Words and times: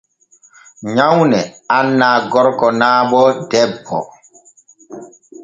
Nyawne 0.95 1.39
annaa 1.77 2.17
gorko 2.31 2.67
naa 2.79 2.99
bo 3.09 3.21
debbo. 3.49 3.99